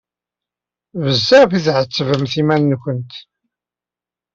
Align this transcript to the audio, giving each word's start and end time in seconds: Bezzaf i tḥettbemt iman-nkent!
Bezzaf 1.03 1.49
i 1.53 1.59
tḥettbemt 1.65 2.33
iman-nkent! 2.41 3.13